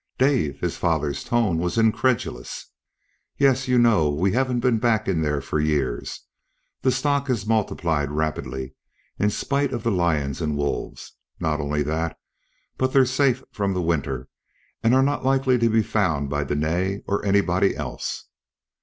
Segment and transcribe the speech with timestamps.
[0.17, 2.71] "Dave!" His father's tone was incredulous.
[3.37, 3.67] "Yes.
[3.67, 6.21] You know we haven't been back in there for years.
[6.81, 8.73] The stock has multiplied rapidly
[9.19, 11.13] in spite of the lions and wolves.
[11.39, 12.17] Not only that,
[12.79, 14.27] but they're safe from the winter,
[14.81, 18.25] and are not likely to be found by Dene or anybody else."